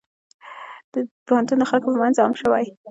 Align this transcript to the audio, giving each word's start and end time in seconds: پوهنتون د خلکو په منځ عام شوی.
پوهنتون 1.27 1.57
د 1.59 1.63
خلکو 1.69 1.87
په 1.93 1.99
منځ 2.01 2.15
عام 2.21 2.33
شوی. 2.41 2.65